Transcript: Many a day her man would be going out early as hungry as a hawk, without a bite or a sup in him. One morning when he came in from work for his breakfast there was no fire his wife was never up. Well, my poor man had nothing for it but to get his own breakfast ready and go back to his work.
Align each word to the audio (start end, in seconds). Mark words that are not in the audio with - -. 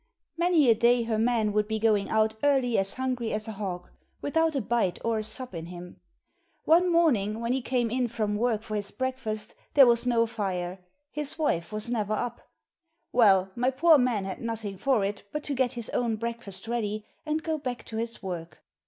Many 0.35 0.67
a 0.67 0.73
day 0.73 1.03
her 1.03 1.19
man 1.19 1.53
would 1.53 1.67
be 1.67 1.77
going 1.77 2.09
out 2.09 2.33
early 2.41 2.75
as 2.79 2.95
hungry 2.95 3.31
as 3.31 3.47
a 3.47 3.51
hawk, 3.51 3.93
without 4.19 4.55
a 4.55 4.61
bite 4.61 4.97
or 5.05 5.19
a 5.19 5.23
sup 5.23 5.53
in 5.53 5.67
him. 5.67 6.01
One 6.65 6.91
morning 6.91 7.39
when 7.39 7.51
he 7.51 7.61
came 7.61 7.91
in 7.91 8.07
from 8.07 8.35
work 8.35 8.63
for 8.63 8.73
his 8.73 8.89
breakfast 8.89 9.53
there 9.75 9.85
was 9.85 10.07
no 10.07 10.25
fire 10.25 10.79
his 11.11 11.37
wife 11.37 11.71
was 11.71 11.87
never 11.87 12.13
up. 12.13 12.41
Well, 13.11 13.51
my 13.55 13.69
poor 13.69 13.99
man 13.99 14.25
had 14.25 14.41
nothing 14.41 14.75
for 14.75 15.05
it 15.05 15.21
but 15.31 15.43
to 15.43 15.53
get 15.53 15.73
his 15.73 15.91
own 15.91 16.15
breakfast 16.15 16.67
ready 16.67 17.05
and 17.23 17.43
go 17.43 17.59
back 17.59 17.85
to 17.85 17.97
his 17.97 18.23
work. 18.23 18.63